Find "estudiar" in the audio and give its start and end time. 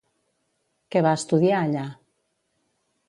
1.19-1.59